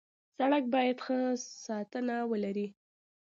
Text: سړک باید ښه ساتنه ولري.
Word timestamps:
سړک 0.37 0.63
باید 0.73 0.97
ښه 1.05 1.17
ساتنه 1.65 2.15
ولري. 2.31 2.67